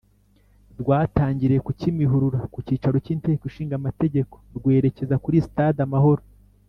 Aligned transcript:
rwatangiriye 0.81 1.59
ku 1.65 1.71
Kimihurura 1.79 2.39
ku 2.53 2.57
cyicaro 2.65 2.97
cy 3.05 3.11
Inteko 3.13 3.43
Ishinga 3.49 3.73
Amategeko 3.77 4.33
rwerekeza 4.57 5.15
kuri 5.23 5.37
Stade 5.47 5.81
Amahoro 5.87 6.23